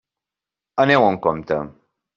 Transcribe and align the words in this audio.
Aneu 0.85 1.07
amb 1.11 1.23
compte. 1.29 1.63